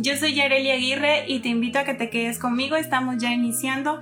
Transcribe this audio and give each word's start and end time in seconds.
Yo 0.00 0.16
soy 0.16 0.34
Yareli 0.34 0.70
Aguirre 0.70 1.24
y 1.26 1.40
te 1.40 1.48
invito 1.48 1.80
a 1.80 1.84
que 1.84 1.92
te 1.92 2.08
quedes 2.08 2.38
conmigo. 2.38 2.76
Estamos 2.76 3.16
ya 3.18 3.32
iniciando. 3.32 4.00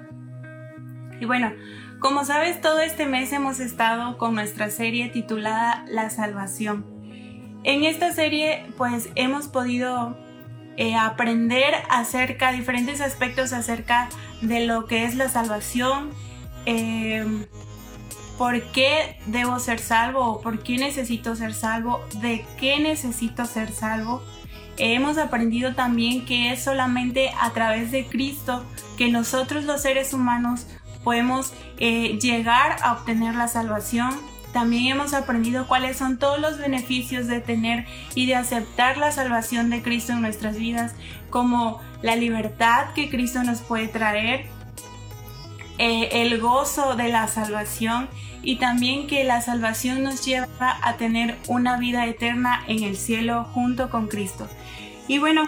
Y 1.18 1.24
bueno, 1.24 1.54
como 2.00 2.26
sabes, 2.26 2.60
todo 2.60 2.80
este 2.80 3.06
mes 3.06 3.32
hemos 3.32 3.60
estado 3.60 4.18
con 4.18 4.34
nuestra 4.34 4.68
serie 4.68 5.08
titulada 5.08 5.86
La 5.88 6.10
Salvación. 6.10 6.84
En 7.64 7.82
esta 7.82 8.12
serie, 8.12 8.66
pues 8.76 9.08
hemos 9.14 9.48
podido 9.48 10.18
eh, 10.76 10.94
aprender 10.96 11.74
acerca, 11.88 12.52
diferentes 12.52 13.00
aspectos 13.00 13.54
acerca 13.54 14.10
de 14.42 14.66
lo 14.66 14.84
que 14.84 15.04
es 15.04 15.14
la 15.14 15.30
salvación, 15.30 16.10
eh, 16.66 17.24
por 18.36 18.60
qué 18.72 19.18
debo 19.24 19.58
ser 19.60 19.78
salvo 19.78 20.26
o 20.26 20.40
por 20.42 20.62
qué 20.62 20.76
necesito 20.76 21.34
ser 21.36 21.54
salvo, 21.54 22.04
de 22.20 22.44
qué 22.60 22.78
necesito 22.80 23.46
ser 23.46 23.72
salvo. 23.72 24.22
Hemos 24.78 25.16
aprendido 25.16 25.74
también 25.74 26.26
que 26.26 26.52
es 26.52 26.62
solamente 26.62 27.30
a 27.40 27.50
través 27.50 27.90
de 27.90 28.06
Cristo 28.06 28.64
que 28.98 29.10
nosotros 29.10 29.64
los 29.64 29.82
seres 29.82 30.12
humanos 30.12 30.66
podemos 31.02 31.52
eh, 31.78 32.18
llegar 32.20 32.76
a 32.82 32.92
obtener 32.92 33.34
la 33.34 33.48
salvación. 33.48 34.10
También 34.52 34.86
hemos 34.88 35.14
aprendido 35.14 35.66
cuáles 35.66 35.96
son 35.96 36.18
todos 36.18 36.40
los 36.40 36.58
beneficios 36.58 37.26
de 37.26 37.40
tener 37.40 37.86
y 38.14 38.26
de 38.26 38.34
aceptar 38.34 38.98
la 38.98 39.12
salvación 39.12 39.70
de 39.70 39.82
Cristo 39.82 40.12
en 40.12 40.20
nuestras 40.20 40.56
vidas, 40.56 40.94
como 41.30 41.80
la 42.02 42.16
libertad 42.16 42.92
que 42.94 43.08
Cristo 43.08 43.42
nos 43.44 43.60
puede 43.60 43.88
traer, 43.88 44.46
eh, 45.78 46.22
el 46.22 46.40
gozo 46.40 46.96
de 46.96 47.08
la 47.08 47.28
salvación 47.28 48.08
y 48.42 48.56
también 48.56 49.06
que 49.06 49.24
la 49.24 49.40
salvación 49.40 50.02
nos 50.02 50.24
lleva 50.24 50.48
a 50.58 50.96
tener 50.96 51.36
una 51.48 51.78
vida 51.78 52.06
eterna 52.06 52.62
en 52.68 52.82
el 52.82 52.96
cielo 52.96 53.44
junto 53.52 53.90
con 53.90 54.08
Cristo. 54.08 54.48
Y 55.08 55.18
bueno, 55.18 55.46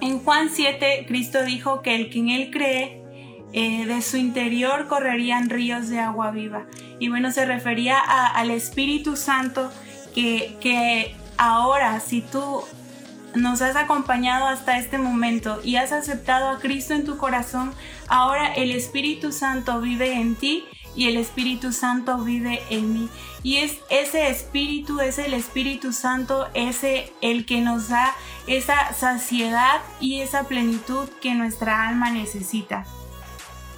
en 0.00 0.20
Juan 0.20 0.50
7 0.52 1.04
Cristo 1.06 1.42
dijo 1.44 1.82
que 1.82 1.96
el 1.96 2.10
que 2.10 2.18
en 2.20 2.28
él 2.28 2.50
cree, 2.50 3.02
eh, 3.52 3.86
de 3.86 4.02
su 4.02 4.16
interior 4.16 4.88
correrían 4.88 5.48
ríos 5.48 5.88
de 5.88 6.00
agua 6.00 6.30
viva. 6.30 6.66
Y 6.98 7.08
bueno, 7.08 7.30
se 7.30 7.44
refería 7.44 7.98
al 7.98 8.50
Espíritu 8.50 9.16
Santo 9.16 9.70
que, 10.14 10.56
que 10.60 11.14
ahora 11.36 12.00
si 12.00 12.20
tú 12.20 12.62
nos 13.34 13.62
has 13.62 13.76
acompañado 13.76 14.46
hasta 14.46 14.78
este 14.78 14.98
momento 14.98 15.60
y 15.64 15.76
has 15.76 15.92
aceptado 15.92 16.48
a 16.48 16.58
Cristo 16.58 16.94
en 16.94 17.04
tu 17.04 17.16
corazón, 17.16 17.74
ahora 18.08 18.52
el 18.54 18.70
Espíritu 18.70 19.32
Santo 19.32 19.80
vive 19.80 20.14
en 20.14 20.36
ti 20.36 20.64
y 20.94 21.08
el 21.08 21.16
Espíritu 21.16 21.72
Santo 21.72 22.18
vive 22.18 22.62
en 22.70 22.92
mí. 22.92 23.08
Y 23.42 23.58
es 23.58 23.78
ese 23.90 24.28
Espíritu, 24.28 25.00
es 25.00 25.18
el 25.18 25.34
Espíritu 25.34 25.92
Santo, 25.92 26.48
ese 26.54 27.12
el 27.20 27.44
que 27.46 27.60
nos 27.60 27.88
da 27.88 28.14
esa 28.46 28.92
saciedad 28.94 29.80
y 30.00 30.20
esa 30.20 30.44
plenitud 30.44 31.08
que 31.20 31.34
nuestra 31.34 31.88
alma 31.88 32.10
necesita. 32.10 32.86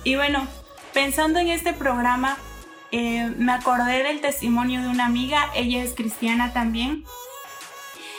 Y 0.05 0.17
bueno, 0.17 0.47
pensando 0.93 1.39
en 1.39 1.49
este 1.49 1.73
programa, 1.73 2.37
eh, 2.93 3.33
me 3.37 3.53
acordé 3.53 4.03
del 4.03 4.21
testimonio 4.21 4.83
de 4.83 4.89
una 4.89 5.07
amiga, 5.07 5.51
ella 5.55 5.83
es 5.83 5.95
cristiana 5.95 6.53
también. 6.53 7.05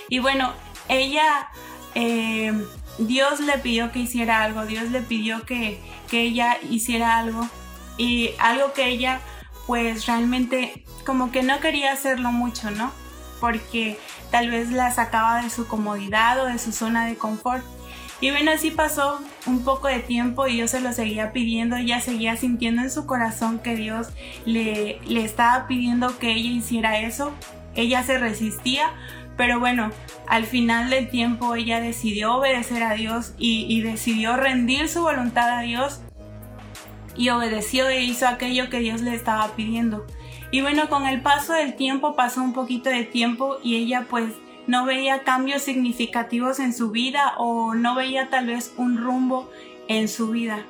Y 0.09 0.19
bueno, 0.19 0.53
ella, 0.89 1.49
eh, 1.95 2.53
Dios 2.97 3.39
le 3.39 3.57
pidió 3.59 3.91
que 3.91 3.99
hiciera 3.99 4.43
algo, 4.43 4.65
Dios 4.65 4.91
le 4.91 5.01
pidió 5.01 5.45
que, 5.45 5.79
que 6.09 6.21
ella 6.21 6.57
hiciera 6.69 7.17
algo 7.17 7.47
y 7.97 8.31
algo 8.39 8.73
que 8.73 8.87
ella 8.87 9.21
pues 9.65 10.05
realmente 10.05 10.85
como 11.05 11.31
que 11.31 11.43
no 11.43 11.59
quería 11.59 11.91
hacerlo 11.91 12.31
mucho, 12.31 12.71
¿no? 12.71 12.91
Porque 13.39 13.99
tal 14.31 14.49
vez 14.49 14.71
la 14.71 14.91
sacaba 14.91 15.41
de 15.41 15.49
su 15.49 15.67
comodidad 15.67 16.41
o 16.41 16.45
de 16.45 16.57
su 16.57 16.71
zona 16.71 17.05
de 17.05 17.15
confort. 17.15 17.63
Y 18.19 18.31
bueno, 18.31 18.51
así 18.51 18.71
pasó 18.71 19.21
un 19.45 19.63
poco 19.63 19.87
de 19.87 19.99
tiempo 19.99 20.47
y 20.47 20.57
yo 20.57 20.67
se 20.67 20.79
lo 20.79 20.91
seguía 20.91 21.33
pidiendo, 21.33 21.75
ella 21.75 22.01
seguía 22.01 22.35
sintiendo 22.35 22.81
en 22.81 22.89
su 22.89 23.05
corazón 23.05 23.59
que 23.59 23.75
Dios 23.75 24.07
le, 24.45 24.99
le 25.05 25.23
estaba 25.23 25.67
pidiendo 25.67 26.17
que 26.17 26.31
ella 26.31 26.49
hiciera 26.49 26.99
eso. 26.99 27.31
Ella 27.75 28.01
se 28.03 28.17
resistía, 28.17 28.89
pero 29.37 29.59
bueno, 29.59 29.91
al 30.27 30.45
final 30.45 30.89
del 30.89 31.09
tiempo 31.09 31.55
ella 31.55 31.79
decidió 31.79 32.35
obedecer 32.35 32.83
a 32.83 32.93
Dios 32.93 33.33
y, 33.37 33.81
decidió 33.81 34.35
rendir 34.35 34.89
su 34.89 35.01
voluntad 35.01 35.49
a 35.49 35.61
Dios 35.61 36.01
y 37.15 37.29
obedeció 37.29 37.87
e 37.87 38.03
hizo 38.03 38.27
aquello 38.27 38.69
que 38.69 38.79
Dios 38.79 39.01
le 39.01 39.13
estaba 39.13 39.55
pidiendo. 39.55 40.05
Y 40.51 40.61
bueno, 40.61 40.89
con 40.89 41.05
el 41.05 41.21
paso 41.21 41.53
del 41.53 41.75
tiempo 41.75 42.15
pasó 42.15 42.41
un 42.41 42.53
poquito 42.53 42.89
de 42.89 43.03
tiempo 43.03 43.57
y 43.63 43.75
ella 43.75 44.05
pues 44.09 44.33
no 44.65 44.85
veía 44.85 45.23
cambios 45.23 45.61
significativos 45.61 46.59
en 46.59 46.73
su 46.73 46.91
vida 46.91 47.33
o 47.37 47.75
no 47.75 47.95
veía 47.95 48.29
tal 48.29 48.47
vez 48.47 48.73
un 48.77 48.97
rumbo 48.97 49.49
en 49.87 50.07
su 50.07 50.29
vida. 50.29 50.65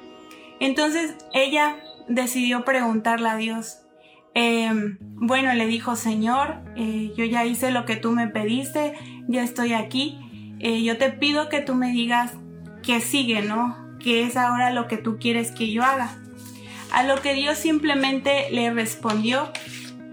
Entonces 0.60 1.16
ella 1.34 1.78
decidió 2.08 2.66
preguntarle 2.66 3.30
a 3.30 3.36
Dios. 3.38 3.80
Em, 4.40 5.00
bueno, 5.02 5.52
le 5.56 5.66
dijo, 5.66 5.96
Señor, 5.96 6.58
eh, 6.76 7.12
yo 7.18 7.26
ya 7.26 7.44
hice 7.44 7.72
lo 7.72 7.86
que 7.86 7.96
tú 7.96 8.12
me 8.12 8.28
pediste, 8.28 8.94
ya 9.28 9.42
estoy 9.42 9.74
aquí. 9.74 10.20
Eh, 10.60 10.84
yo 10.84 11.00
te 11.00 11.10
pido 11.10 11.50
que 11.50 11.60
tú 11.60 11.74
me 11.74 11.92
digas 11.92 12.34
qué 12.84 13.02
sigue, 13.02 13.42
¿no? 13.42 13.76
¿Qué 14.00 14.22
es 14.26 14.38
ahora 14.38 14.70
lo 14.70 14.88
que 14.88 14.98
tú 14.98 15.18
quieres 15.18 15.50
que 15.50 15.72
yo 15.72 15.84
haga? 15.84 16.16
A 16.92 17.02
lo 17.02 17.20
que 17.20 17.34
Dios 17.34 17.58
simplemente 17.58 18.52
le 18.52 18.72
respondió, 18.72 19.52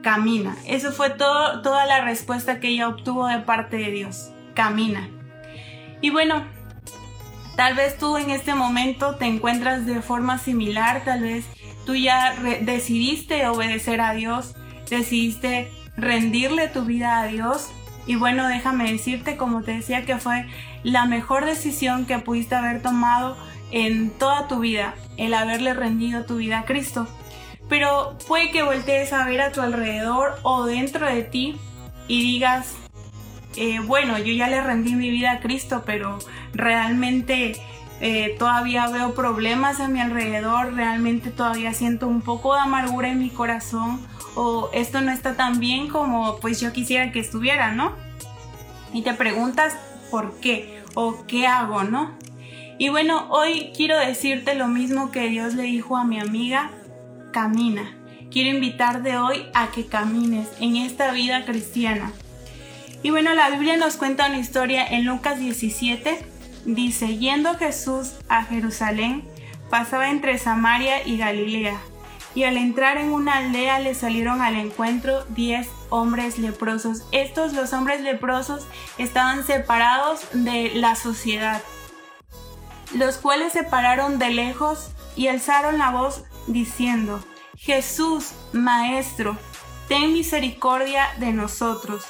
camina. 0.03 0.56
Eso 0.67 0.91
fue 0.91 1.11
toda 1.11 1.85
la 1.85 2.03
respuesta 2.03 2.61
que 2.61 2.69
ella 2.69 2.89
obtuvo 2.89 3.27
de 3.27 3.41
parte 3.41 3.77
de 3.77 3.91
Dios, 3.91 4.31
camina. 4.55 5.06
Y 6.01 6.09
bueno, 6.09 6.47
tal 7.56 7.75
vez 7.75 7.99
tú 7.99 8.17
en 8.17 8.31
este 8.31 8.55
momento 8.55 9.17
te 9.17 9.27
encuentras 9.27 9.85
de 9.85 10.01
forma 10.01 10.39
similar, 10.39 11.05
tal 11.05 11.21
vez 11.21 11.45
tú 11.84 11.95
ya 11.95 12.34
decidiste 12.62 13.47
obedecer 13.47 14.00
a 14.00 14.15
Dios, 14.15 14.55
decidiste 14.89 15.71
rendirle 15.97 16.69
tu 16.69 16.84
vida 16.84 17.21
a 17.21 17.27
Dios. 17.27 17.71
Y 18.06 18.17
bueno, 18.17 18.47
déjame 18.49 18.91
decirte, 18.91 19.37
como 19.37 19.62
te 19.62 19.72
decía, 19.72 20.05
que 20.05 20.19
fue 20.19 20.47
la 20.83 21.06
mejor 21.06 21.47
decisión 21.47 22.05
que 22.05 22.19
pudiste 22.19 22.55
haber 22.55 22.83
tomado 22.83 23.37
en 23.71 24.11
toda 24.11 24.47
tu 24.47 24.61
vida 24.61 24.94
el 25.17 25.34
haberle 25.34 25.75
rendido 25.75 26.25
tu 26.25 26.37
vida 26.37 26.61
a 26.61 26.65
Cristo. 26.65 27.09
Pero 27.69 28.19
puede 28.28 28.50
que 28.50 28.62
voltees 28.62 29.12
a 29.12 29.25
ver 29.27 29.41
a 29.41 29.53
tu 29.53 29.62
alrededor 29.62 30.39
o 30.43 30.67
dentro 30.67 31.06
de 31.06 31.23
ti 31.23 31.56
y 32.09 32.23
digas, 32.23 32.75
eh, 33.56 33.78
bueno, 33.81 34.19
yo 34.19 34.33
ya 34.33 34.49
le 34.49 34.61
rendí 34.61 34.94
mi 34.94 35.11
vida 35.11 35.33
a 35.33 35.41
Cristo, 35.41 35.83
pero 35.87 36.19
realmente 36.53 37.56
eh, 38.06 38.37
todavía 38.38 38.87
veo 38.88 39.15
problemas 39.15 39.81
a 39.81 39.88
mi 39.88 39.98
alrededor, 39.98 40.75
realmente 40.75 41.31
todavía 41.31 41.72
siento 41.72 42.06
un 42.06 42.20
poco 42.20 42.53
de 42.53 42.60
amargura 42.60 43.09
en 43.09 43.19
mi 43.19 43.31
corazón 43.31 43.98
o 44.34 44.69
esto 44.75 45.00
no 45.00 45.10
está 45.10 45.37
tan 45.37 45.59
bien 45.59 45.88
como 45.88 46.37
pues 46.37 46.60
yo 46.60 46.70
quisiera 46.75 47.12
que 47.12 47.20
estuviera, 47.20 47.72
¿no? 47.72 47.94
Y 48.93 49.00
te 49.00 49.14
preguntas 49.14 49.75
por 50.10 50.38
qué 50.38 50.82
o 50.93 51.25
qué 51.26 51.47
hago, 51.47 51.84
¿no? 51.84 52.12
Y 52.76 52.91
bueno, 52.91 53.26
hoy 53.31 53.72
quiero 53.75 53.98
decirte 53.98 54.55
lo 54.55 54.69
mismo 54.69 55.11
que 55.11 55.31
Dios 55.31 55.55
le 55.55 55.62
dijo 55.62 55.96
a 55.96 56.05
mi 56.05 56.20
amiga, 56.20 56.73
camina. 57.32 57.96
Quiero 58.31 58.50
invitarte 58.50 59.17
hoy 59.17 59.46
a 59.55 59.69
que 59.69 59.87
camines 59.87 60.50
en 60.61 60.76
esta 60.76 61.11
vida 61.12 61.46
cristiana. 61.46 62.12
Y 63.02 63.08
bueno, 63.08 63.32
la 63.32 63.49
Biblia 63.49 63.79
nos 63.79 63.96
cuenta 63.96 64.26
una 64.26 64.40
historia 64.40 64.87
en 64.87 65.06
Lucas 65.06 65.38
17. 65.38 66.33
Dice, 66.64 67.19
yendo 67.19 67.56
Jesús 67.56 68.14
a 68.28 68.44
Jerusalén, 68.44 69.25
pasaba 69.70 70.11
entre 70.11 70.38
Samaria 70.38 71.06
y 71.06 71.19
Galilea. 71.19 71.78
Y 72.34 72.44
al 72.44 72.56
entrar 72.56 72.96
en 72.96 73.12
una 73.12 73.37
aldea 73.37 73.78
le 73.78 73.94
salieron 73.94 74.40
al 74.43 74.56
encuentro 74.56 75.25
diez 75.28 75.69
hombres 75.90 76.38
leprosos. 76.38 77.06
Estos, 77.12 77.52
los 77.52 77.72
hombres 77.72 78.00
leprosos, 78.00 78.66
estaban 78.99 79.44
separados 79.44 80.26
de 80.32 80.72
la 80.75 80.96
sociedad 80.96 81.62
los 82.94 83.17
cuales 83.17 83.52
se 83.52 83.64
pararon 83.64 84.19
de 84.19 84.31
lejos 84.31 84.90
y 85.17 85.28
alzaron 85.28 85.78
la 85.78 85.90
voz 85.90 86.25
diciendo, 86.46 87.22
Jesús, 87.56 88.32
Maestro, 88.52 89.37
ten 89.88 90.12
misericordia 90.12 91.08
de 91.19 91.32
nosotros. 91.32 92.05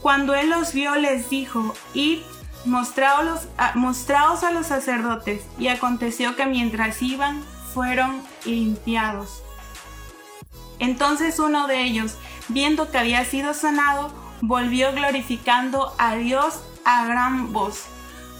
Cuando 0.00 0.34
él 0.34 0.50
los 0.50 0.72
vio 0.72 0.94
les 0.96 1.30
dijo, 1.30 1.74
id 1.94 2.22
mostraos, 2.64 3.48
mostraos 3.74 4.42
a 4.42 4.50
los 4.50 4.66
sacerdotes. 4.66 5.42
Y 5.58 5.68
aconteció 5.68 6.36
que 6.36 6.46
mientras 6.46 7.02
iban, 7.02 7.42
fueron 7.72 8.22
limpiados. 8.44 9.42
Entonces 10.78 11.38
uno 11.38 11.66
de 11.66 11.82
ellos, 11.84 12.16
viendo 12.48 12.90
que 12.90 12.98
había 12.98 13.24
sido 13.24 13.54
sanado, 13.54 14.12
volvió 14.40 14.92
glorificando 14.92 15.94
a 15.98 16.16
Dios 16.16 16.60
a 16.84 17.06
gran 17.06 17.52
voz. 17.52 17.84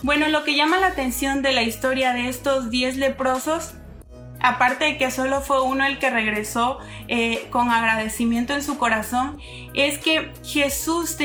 Bueno, 0.02 0.28
lo 0.28 0.42
que 0.42 0.56
llama 0.56 0.78
la 0.78 0.88
atención 0.88 1.42
de 1.42 1.52
la 1.52 1.62
historia 1.62 2.12
de 2.12 2.28
estos 2.28 2.70
diez 2.70 2.96
leprosos 2.96 3.74
aparte 4.42 4.84
de 4.84 4.98
que 4.98 5.10
solo 5.10 5.40
fue 5.40 5.62
uno 5.62 5.86
el 5.86 5.98
que 5.98 6.10
regresó 6.10 6.78
eh, 7.08 7.46
con 7.50 7.70
agradecimiento 7.70 8.54
en 8.54 8.62
su 8.62 8.76
corazón, 8.76 9.38
es 9.74 9.98
que 9.98 10.32
Jesús 10.44 11.16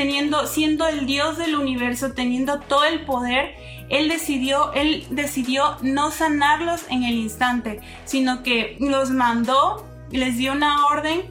siendo 0.46 0.88
el 0.88 1.06
Dios 1.06 1.36
del 1.36 1.56
universo, 1.56 2.12
teniendo 2.12 2.60
todo 2.60 2.84
el 2.84 3.04
poder, 3.04 3.54
él 3.88 4.08
decidió, 4.08 4.72
él 4.72 5.06
decidió 5.10 5.76
no 5.82 6.10
sanarlos 6.10 6.84
en 6.90 7.04
el 7.04 7.14
instante, 7.14 7.80
sino 8.04 8.42
que 8.42 8.76
los 8.80 9.10
mandó, 9.10 9.86
les 10.10 10.36
dio 10.36 10.52
una 10.52 10.86
orden 10.86 11.22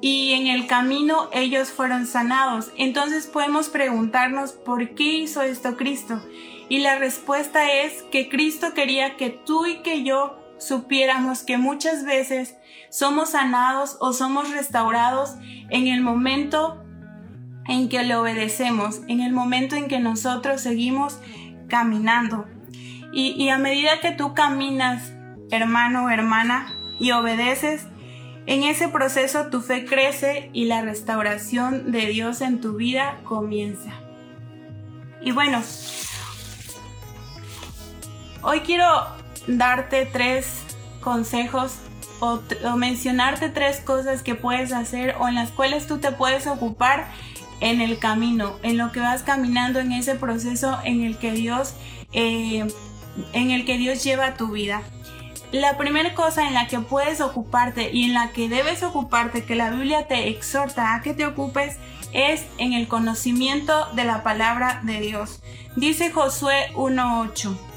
y 0.00 0.32
en 0.32 0.46
el 0.46 0.66
camino 0.66 1.28
ellos 1.32 1.70
fueron 1.70 2.06
sanados. 2.06 2.70
Entonces 2.76 3.26
podemos 3.26 3.68
preguntarnos 3.68 4.52
por 4.52 4.94
qué 4.94 5.18
hizo 5.18 5.42
esto 5.42 5.76
Cristo. 5.76 6.20
Y 6.68 6.78
la 6.78 6.98
respuesta 6.98 7.70
es 7.70 8.02
que 8.10 8.28
Cristo 8.28 8.74
quería 8.74 9.16
que 9.16 9.30
tú 9.30 9.66
y 9.66 9.78
que 9.82 10.02
yo 10.04 10.38
supiéramos 10.60 11.42
que 11.42 11.58
muchas 11.58 12.04
veces 12.04 12.56
somos 12.90 13.30
sanados 13.30 13.96
o 14.00 14.12
somos 14.12 14.50
restaurados 14.50 15.34
en 15.70 15.88
el 15.88 16.02
momento 16.02 16.84
en 17.66 17.88
que 17.88 18.02
le 18.02 18.16
obedecemos, 18.16 19.00
en 19.08 19.20
el 19.20 19.32
momento 19.32 19.76
en 19.76 19.88
que 19.88 20.00
nosotros 20.00 20.60
seguimos 20.60 21.18
caminando. 21.68 22.46
Y, 23.12 23.48
a 23.48 23.58
medida 23.58 24.00
que 24.00 24.12
tú 24.12 24.34
caminas, 24.34 25.12
hermano 25.50 26.04
o 26.04 26.10
hermana, 26.10 26.72
y 27.00 27.10
obedeces, 27.10 27.86
en 28.46 28.62
ese 28.62 28.88
proceso 28.88 29.46
tu 29.50 29.60
fe 29.62 29.84
crece 29.84 30.50
y 30.52 30.66
la 30.66 30.82
restauración 30.82 31.90
de 31.90 32.06
Dios 32.06 32.40
en 32.40 32.60
tu 32.60 32.74
vida 32.74 33.18
comienza. 33.24 33.92
Y 35.22 35.32
bueno, 35.32 35.60
hoy 38.42 38.60
quiero 38.60 39.19
darte 39.46 40.06
tres 40.06 40.62
consejos 41.00 41.76
o, 42.20 42.40
mencionarte 42.76 43.48
tres 43.48 43.80
cosas 43.80 44.22
que 44.22 44.34
puedes 44.34 44.72
hacer 44.72 45.16
o 45.18 45.28
en 45.28 45.34
las 45.34 45.50
cuales 45.50 45.86
tú 45.86 45.98
te 45.98 46.12
puedes 46.12 46.46
ocupar 46.46 47.08
en 47.60 47.80
el 47.80 47.98
camino, 47.98 48.56
en 48.62 48.78
lo 48.78 48.92
que 48.92 49.00
vas 49.00 49.22
caminando 49.22 49.80
en 49.80 49.92
ese 49.92 50.14
proceso 50.14 50.78
en 50.84 51.02
el 51.02 51.18
que 51.18 51.32
Dios, 51.32 51.74
eh, 52.12 52.66
en 53.32 53.50
el 53.50 53.64
que 53.64 53.78
Dios 53.78 54.02
lleva 54.04 54.34
tu 54.34 54.52
vida. 54.52 54.82
La 55.52 55.76
primera 55.76 56.14
cosa 56.14 56.46
en 56.46 56.54
la 56.54 56.68
que 56.68 56.78
puedes 56.78 57.20
ocuparte 57.20 57.90
y 57.92 58.04
en 58.04 58.14
la 58.14 58.30
que 58.30 58.48
debes 58.48 58.82
ocuparte, 58.82 59.44
que 59.44 59.56
la 59.56 59.70
Biblia 59.70 60.06
te 60.06 60.28
exhorta 60.28 60.94
a 60.94 61.02
que 61.02 61.12
te 61.12 61.26
ocupes, 61.26 61.76
es 62.12 62.44
en 62.58 62.72
el 62.72 62.88
conocimiento 62.88 63.86
de 63.94 64.04
la 64.04 64.22
palabra 64.22 64.80
de 64.84 65.00
Dios. 65.00 65.42
Dice 65.76 66.12
Josué 66.12 66.70
1.8. 66.74 67.69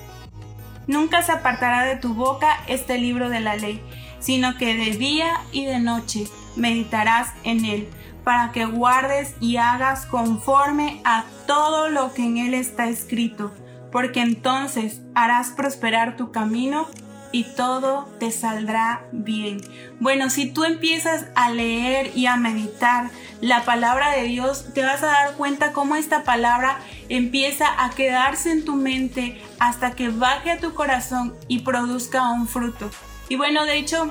Nunca 0.87 1.21
se 1.21 1.31
apartará 1.31 1.83
de 1.83 1.95
tu 1.95 2.13
boca 2.13 2.59
este 2.67 2.97
libro 2.97 3.29
de 3.29 3.39
la 3.39 3.55
ley, 3.55 3.81
sino 4.19 4.57
que 4.57 4.75
de 4.75 4.97
día 4.97 5.33
y 5.51 5.65
de 5.65 5.79
noche 5.79 6.25
meditarás 6.55 7.29
en 7.43 7.65
él, 7.65 7.89
para 8.23 8.51
que 8.51 8.65
guardes 8.65 9.35
y 9.39 9.57
hagas 9.57 10.05
conforme 10.05 11.01
a 11.03 11.25
todo 11.47 11.89
lo 11.89 12.13
que 12.13 12.25
en 12.25 12.37
él 12.37 12.53
está 12.53 12.87
escrito, 12.87 13.53
porque 13.91 14.21
entonces 14.21 15.01
harás 15.15 15.49
prosperar 15.49 16.15
tu 16.15 16.31
camino 16.31 16.87
y 17.33 17.43
todo 17.55 18.07
te 18.19 18.31
saldrá 18.31 19.03
bien. 19.11 19.59
Bueno, 19.99 20.29
si 20.29 20.51
tú 20.51 20.63
empiezas 20.63 21.25
a 21.35 21.49
leer 21.49 22.11
y 22.15 22.27
a 22.27 22.37
meditar 22.37 23.09
la 23.43 23.65
palabra 23.65 24.11
de 24.11 24.23
Dios, 24.23 24.73
te 24.73 24.83
vas 24.83 25.03
a 25.03 25.07
dar 25.07 25.33
cuenta 25.33 25.73
cómo 25.73 25.97
esta 25.97 26.23
palabra 26.23 26.79
empieza 27.09 27.65
a 27.83 27.89
quedarse 27.89 28.53
en 28.53 28.63
tu 28.63 28.75
mente 28.75 29.41
hasta 29.59 29.91
que 29.97 30.07
baje 30.07 30.49
a 30.49 30.59
tu 30.59 30.73
corazón 30.73 31.35
y 31.49 31.59
produzca 31.59 32.31
un 32.31 32.47
fruto. 32.47 32.89
Y 33.27 33.35
bueno, 33.35 33.65
de 33.65 33.75
hecho, 33.75 34.09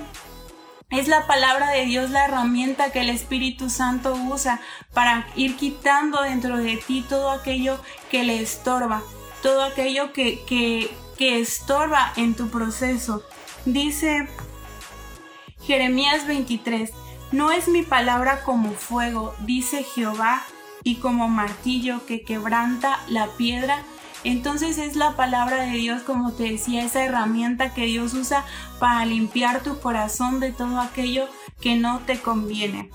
es 0.90 1.08
la 1.08 1.26
palabra 1.26 1.70
de 1.70 1.86
Dios 1.86 2.10
la 2.10 2.26
herramienta 2.26 2.92
que 2.92 3.00
el 3.00 3.08
Espíritu 3.08 3.70
Santo 3.70 4.12
usa 4.12 4.60
para 4.92 5.26
ir 5.34 5.56
quitando 5.56 6.20
dentro 6.20 6.58
de 6.58 6.76
ti 6.76 7.02
todo 7.08 7.30
aquello 7.30 7.80
que 8.10 8.24
le 8.24 8.42
estorba, 8.42 9.00
todo 9.42 9.62
aquello 9.62 10.12
que, 10.12 10.44
que, 10.44 10.94
que 11.16 11.40
estorba 11.40 12.12
en 12.16 12.34
tu 12.34 12.50
proceso. 12.50 13.22
Dice 13.64 14.28
Jeremías 15.62 16.26
23, 16.26 16.92
no 17.32 17.50
es 17.50 17.68
mi 17.68 17.82
palabra 17.82 18.42
como 18.44 18.72
fuego, 18.72 19.34
dice 19.40 19.82
Jehová, 19.82 20.42
y 20.84 20.96
como 20.96 21.28
martillo 21.28 22.04
que 22.06 22.22
quebranta 22.22 23.00
la 23.08 23.28
piedra. 23.28 23.82
Entonces 24.24 24.78
es 24.78 24.94
la 24.96 25.16
palabra 25.16 25.62
de 25.62 25.72
Dios, 25.72 26.02
como 26.02 26.32
te 26.32 26.44
decía, 26.44 26.84
esa 26.84 27.04
herramienta 27.04 27.74
que 27.74 27.86
Dios 27.86 28.14
usa 28.14 28.44
para 28.78 29.04
limpiar 29.04 29.62
tu 29.62 29.80
corazón 29.80 30.38
de 30.40 30.52
todo 30.52 30.80
aquello 30.80 31.28
que 31.60 31.76
no 31.76 32.00
te 32.00 32.20
conviene. 32.20 32.90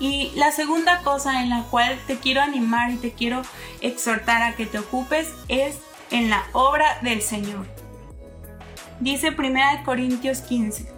Y 0.00 0.30
la 0.34 0.52
segunda 0.52 1.02
cosa 1.02 1.42
en 1.42 1.50
la 1.50 1.64
cual 1.64 1.98
te 2.06 2.18
quiero 2.18 2.40
animar 2.40 2.90
y 2.92 2.96
te 2.96 3.12
quiero 3.12 3.42
exhortar 3.80 4.42
a 4.42 4.54
que 4.54 4.66
te 4.66 4.78
ocupes 4.78 5.28
es 5.48 5.78
en 6.10 6.30
la 6.30 6.44
obra 6.52 6.98
del 7.02 7.20
Señor. 7.20 7.66
Dice 9.00 9.30
1 9.36 9.84
Corintios 9.84 10.40
15. 10.40 10.97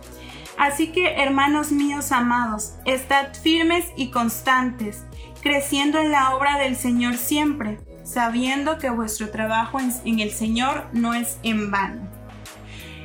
Así 0.56 0.92
que, 0.92 1.14
hermanos 1.14 1.72
míos 1.72 2.12
amados, 2.12 2.74
estad 2.84 3.34
firmes 3.34 3.86
y 3.96 4.10
constantes, 4.10 5.04
creciendo 5.40 5.98
en 5.98 6.12
la 6.12 6.34
obra 6.34 6.58
del 6.58 6.76
Señor 6.76 7.16
siempre, 7.16 7.78
sabiendo 8.04 8.78
que 8.78 8.90
vuestro 8.90 9.30
trabajo 9.30 9.78
en, 10.04 10.20
el 10.20 10.30
Señor 10.30 10.88
no 10.92 11.14
es 11.14 11.38
en 11.42 11.70
vano. 11.70 12.08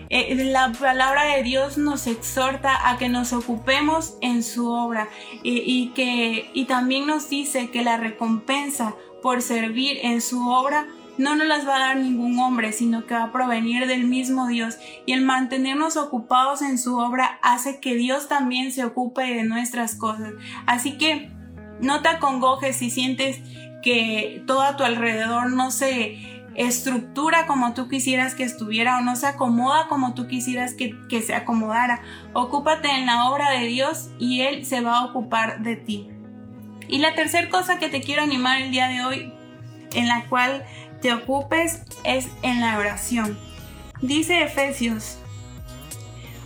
Eh, 0.09 0.35
la 0.35 0.71
palabra 0.71 1.23
de 1.23 1.43
Dios 1.43 1.77
nos 1.77 2.07
exhorta 2.07 2.89
a 2.89 2.97
que 2.97 3.09
nos 3.09 3.33
ocupemos 3.33 4.17
en 4.21 4.43
su 4.43 4.69
obra 4.69 5.09
y, 5.41 5.89
que, 5.95 6.51
y 6.53 6.65
también 6.65 7.07
nos 7.07 7.29
dice 7.29 7.71
que 7.71 7.83
la 7.83 7.97
recompensa 7.97 8.95
por 9.23 9.41
servir 9.41 9.97
en 10.03 10.21
su 10.21 10.47
obra 10.47 10.87
no 11.17 11.35
nos 11.35 11.47
las 11.47 11.67
va 11.67 11.75
a 11.77 11.79
dar 11.79 11.97
ningún 11.97 12.39
hombre, 12.39 12.71
sino 12.71 13.05
que 13.05 13.13
va 13.13 13.23
a 13.23 13.31
provenir 13.31 13.87
del 13.87 14.05
mismo 14.05 14.47
Dios. 14.47 14.77
Y 15.05 15.13
el 15.13 15.21
mantenernos 15.21 15.97
ocupados 15.97 16.61
en 16.61 16.77
su 16.77 16.97
obra 16.97 17.39
hace 17.41 17.79
que 17.79 17.95
Dios 17.95 18.27
también 18.27 18.71
se 18.71 18.85
ocupe 18.85 19.21
de 19.23 19.43
nuestras 19.43 19.95
cosas. 19.95 20.33
Así 20.65 20.97
que 20.97 21.31
no 21.79 22.01
te 22.01 22.09
acongojes 22.09 22.77
si 22.77 22.89
sientes 22.89 23.39
que 23.81 24.43
todo 24.47 24.61
a 24.61 24.75
tu 24.75 24.83
alrededor 24.83 25.51
no 25.51 25.71
se 25.71 26.35
estructura 26.55 27.47
como 27.47 27.73
tú 27.73 27.89
quisieras 27.89 28.33
que 28.33 28.43
estuviera 28.43 28.97
o 28.97 29.01
no 29.01 29.17
se 29.17 29.27
acomoda 29.27 29.87
como 29.87 30.13
tú 30.13 30.27
quisieras 30.27 30.73
que, 30.73 30.95
que 31.09 31.21
se 31.21 31.35
acomodara. 31.35 32.01
Ocúpate 32.33 32.89
en 32.89 33.05
la 33.05 33.29
obra 33.29 33.51
de 33.51 33.67
Dios 33.67 34.09
y 34.19 34.41
Él 34.41 34.65
se 34.65 34.81
va 34.81 34.99
a 34.99 35.05
ocupar 35.05 35.61
de 35.61 35.75
ti. 35.75 36.09
Y 36.87 36.99
la 36.99 37.13
tercera 37.13 37.49
cosa 37.49 37.79
que 37.79 37.89
te 37.89 38.01
quiero 38.01 38.21
animar 38.21 38.61
el 38.61 38.71
día 38.71 38.87
de 38.87 39.03
hoy, 39.03 39.33
en 39.93 40.07
la 40.07 40.25
cual 40.25 40.63
te 41.05 41.13
ocupes 41.13 41.83
es 42.03 42.29
en 42.41 42.61
la 42.61 42.79
oración. 42.79 43.37
Dice 44.01 44.41
Efesios, 44.41 45.19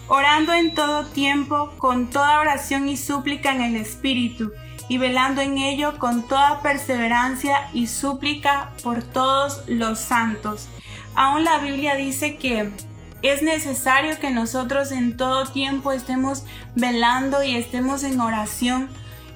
orando 0.10 0.51
en 0.51 0.75
todo 0.75 1.06
tiempo, 1.06 1.72
con 1.78 2.10
toda 2.10 2.42
oración 2.42 2.89
y 2.89 2.98
súplica 2.98 3.54
en 3.54 3.62
el 3.62 3.78
Espíritu, 3.78 4.51
y 4.89 4.98
velando 4.98 5.39
en 5.39 5.60
ello 5.60 5.98
con 5.98 6.28
toda 6.28 6.62
perseverancia 6.62 7.70
y 7.74 7.88
súplica 7.88 8.72
por 8.84 9.01
todos 9.01 9.63
los 9.68 9.98
santos. 9.98 10.68
Aún 11.16 11.46
la 11.46 11.60
Biblia 11.60 11.96
dice 11.96 12.36
que 12.36 12.70
es 13.22 13.42
necesario 13.42 14.20
que 14.20 14.30
nosotros 14.30 14.92
en 14.92 15.16
todo 15.16 15.46
tiempo 15.46 15.94
estemos 15.94 16.44
velando 16.75 17.44
y 17.44 17.56
estemos 17.56 18.04
en 18.04 18.20
oración 18.20 18.89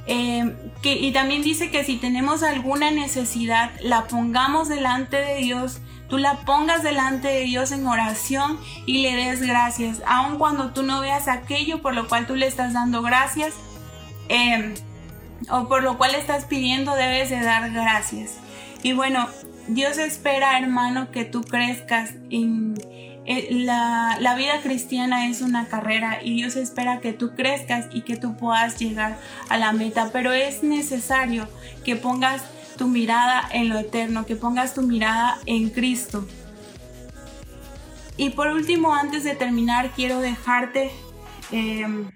eh, 0.05 0.53
y 0.83 1.12
también 1.12 1.41
dice 1.41 1.72
que 1.72 1.83
si 1.83 1.98
tenemos 1.98 2.43
alguna 2.43 2.91
necesidad, 2.91 3.72
la 3.81 4.05
pongamos 4.05 4.67
delante 4.67 5.17
de 5.17 5.36
Dios, 5.36 5.79
tú 6.10 6.17
la 6.17 6.41
pongas 6.41 6.83
delante 6.83 7.29
de 7.29 7.41
Dios 7.41 7.72
en 7.72 7.88
oración 7.88 8.60
y 8.86 9.01
le 9.01 9.15
des 9.15 9.41
gracias, 9.41 10.01
aun 10.05 10.38
cuando 10.38 10.72
tú 10.72 10.83
no 10.83 11.00
veas 11.00 11.27
aquello 11.27 11.81
por 11.81 11.95
lo 11.95 12.07
cual 12.07 12.27
tú 12.27 12.36
le 12.36 12.48
estás 12.48 12.74
dando 12.74 13.01
gracias 13.01 13.53
eh, 14.29 14.74
o 15.50 15.67
por 15.67 15.83
lo 15.83 15.98
cual 15.98 16.15
estás 16.15 16.45
pidiendo, 16.45 16.95
debes 16.95 17.29
de 17.29 17.41
dar 17.41 17.72
gracias. 17.72 18.38
Y 18.81 18.93
bueno, 18.93 19.27
Dios 19.67 19.98
espera, 19.98 20.57
hermano, 20.60 21.12
que 21.12 21.24
tú 21.24 21.41
crezcas 21.43 22.12
en 22.29 22.75
eh, 23.25 23.48
la, 23.51 24.36
vida 24.36 24.62
cristiana 24.62 25.27
es 25.30 25.42
una 25.42 25.68
carrera 25.68 26.20
y 26.22 26.36
Dios 26.36 26.56
espera 26.56 27.00
que 27.00 27.13
tú 27.13 27.36
crezcas 27.36 27.88
y 27.92 28.01
que 28.01 28.18
tú 28.18 28.36
puedas 28.36 28.77
llegar 28.80 29.18
a 29.50 29.58
la 29.58 29.72
meta, 29.72 30.10
pero 30.12 30.34
es 30.34 30.63
necesario 30.63 31.48
que 31.86 31.96
pongas 31.96 32.44
tu 32.77 32.88
mirada 32.88 33.48
en 33.51 33.70
lo 33.70 33.80
eterno, 33.80 34.25
que 34.25 34.36
pongas 34.36 34.74
tu 34.74 34.82
mirada 34.82 35.39
en 35.46 35.70
Cristo. 35.70 36.27
Y 38.18 38.32
por 38.32 38.48
último, 38.48 38.94
antes 38.94 39.24
de 39.24 39.36
terminar, 39.36 39.92
quiero 39.92 40.20
dejarte 40.20 40.92
em, 41.51 42.12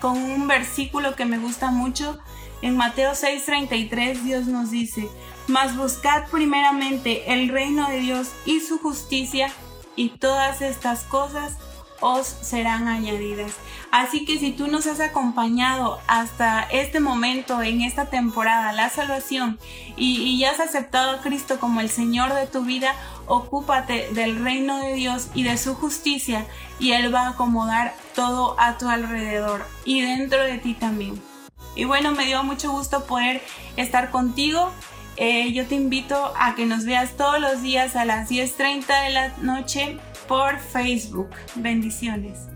con 0.00 0.16
un 0.16 0.46
versículo 0.46 1.16
que 1.16 1.24
me 1.24 1.38
gusta 1.38 1.70
mucho. 1.70 2.18
En 2.62 2.76
Mateo 2.76 3.12
6:33 3.12 4.22
Dios 4.22 4.46
nos 4.46 4.70
dice, 4.70 5.08
mas 5.48 5.76
buscad 5.76 6.28
primeramente 6.30 7.32
el 7.32 7.48
reino 7.48 7.88
de 7.88 7.98
Dios 7.98 8.30
y 8.46 8.60
su 8.60 8.78
justicia, 8.78 9.52
y 9.96 10.10
todas 10.10 10.62
estas 10.62 11.04
cosas 11.04 11.56
os 12.02 12.26
serán 12.26 12.88
añadidas. 12.88 13.52
Así 13.92 14.24
que 14.24 14.38
si 14.38 14.52
tú 14.52 14.66
nos 14.66 14.86
has 14.86 15.00
acompañado 15.00 16.00
hasta 16.08 16.64
este 16.64 16.98
momento, 16.98 17.62
en 17.62 17.80
esta 17.80 18.06
temporada, 18.06 18.72
la 18.72 18.90
salvación, 18.90 19.58
y, 19.96 20.38
ya 20.38 20.50
has 20.50 20.60
aceptado 20.60 21.12
a 21.12 21.20
Cristo 21.20 21.60
como 21.60 21.80
el 21.80 21.88
Señor 21.88 22.34
de 22.34 22.46
tu 22.46 22.62
vida, 22.62 22.94
ocúpate 23.26 24.08
del 24.12 24.42
reino 24.42 24.78
de 24.78 24.94
Dios 24.94 25.28
y 25.34 25.44
de 25.44 25.56
su 25.56 25.74
justicia, 25.74 26.44
y 26.80 26.92
Él 26.92 27.14
va 27.14 27.22
a 27.22 27.30
acomodar 27.30 27.94
todo 28.14 28.56
a 28.58 28.78
tu 28.78 28.88
alrededor 28.88 29.64
y 29.84 30.02
dentro 30.02 30.42
de 30.42 30.58
ti 30.58 30.74
también. 30.74 31.22
Y 31.74 31.84
bueno, 31.84 32.10
me 32.10 32.26
dio 32.26 32.42
mucho 32.42 32.72
gusto 32.72 33.04
poder 33.04 33.42
estar 33.76 34.10
contigo. 34.10 34.72
Eh, 35.16 35.52
yo 35.52 35.66
te 35.66 35.74
invito 35.74 36.32
a 36.38 36.54
que 36.54 36.66
nos 36.66 36.84
veas 36.84 37.16
todos 37.16 37.40
los 37.40 37.62
días 37.62 37.96
a 37.96 38.04
las 38.04 38.30
10.30 38.30 39.04
de 39.04 39.10
la 39.10 39.28
noche 39.40 39.98
por 40.26 40.58
Facebook. 40.58 41.30
Bendiciones. 41.54 42.51